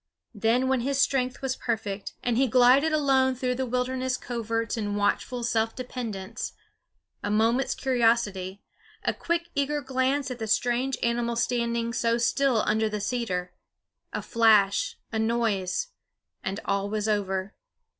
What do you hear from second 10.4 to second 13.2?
strange animal standing so still under the